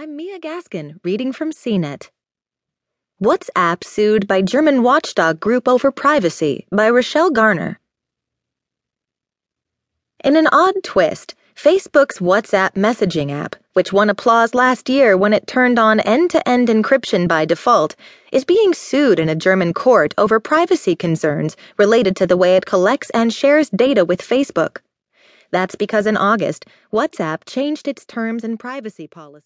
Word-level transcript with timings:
I'm 0.00 0.14
Mia 0.14 0.38
Gaskin, 0.38 1.00
reading 1.02 1.32
from 1.32 1.50
CNET. 1.50 2.10
WhatsApp 3.20 3.82
sued 3.82 4.28
by 4.28 4.42
German 4.42 4.84
watchdog 4.84 5.40
group 5.40 5.66
over 5.66 5.90
privacy 5.90 6.68
by 6.70 6.88
Rochelle 6.88 7.32
Garner. 7.32 7.80
In 10.22 10.36
an 10.36 10.46
odd 10.52 10.84
twist, 10.84 11.34
Facebook's 11.56 12.20
WhatsApp 12.20 12.74
messaging 12.74 13.32
app, 13.32 13.56
which 13.72 13.92
won 13.92 14.08
applause 14.08 14.54
last 14.54 14.88
year 14.88 15.16
when 15.16 15.32
it 15.32 15.48
turned 15.48 15.80
on 15.80 15.98
end 15.98 16.30
to 16.30 16.48
end 16.48 16.68
encryption 16.68 17.26
by 17.26 17.44
default, 17.44 17.96
is 18.30 18.44
being 18.44 18.72
sued 18.74 19.18
in 19.18 19.28
a 19.28 19.34
German 19.34 19.74
court 19.74 20.14
over 20.16 20.38
privacy 20.38 20.94
concerns 20.94 21.56
related 21.76 22.14
to 22.14 22.26
the 22.28 22.36
way 22.36 22.54
it 22.54 22.66
collects 22.66 23.10
and 23.10 23.34
shares 23.34 23.68
data 23.70 24.04
with 24.04 24.22
Facebook. 24.22 24.76
That's 25.50 25.74
because 25.74 26.06
in 26.06 26.16
August, 26.16 26.66
WhatsApp 26.92 27.40
changed 27.46 27.88
its 27.88 28.04
terms 28.04 28.44
and 28.44 28.60
privacy 28.60 29.08
policy. 29.08 29.36